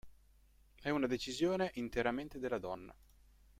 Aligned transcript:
È 0.81 0.89
una 0.89 1.05
decisione 1.05 1.69
interamente 1.75 2.39
della 2.39 2.57
donna. 2.57 2.91